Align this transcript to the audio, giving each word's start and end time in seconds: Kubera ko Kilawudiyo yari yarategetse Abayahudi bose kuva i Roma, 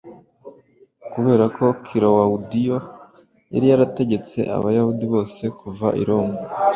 Kubera 1.11 1.45
ko 1.55 1.65
Kilawudiyo 1.85 2.77
yari 3.53 3.65
yarategetse 3.71 4.39
Abayahudi 4.57 5.05
bose 5.13 5.43
kuva 5.59 5.87
i 6.01 6.03
Roma, 6.09 6.37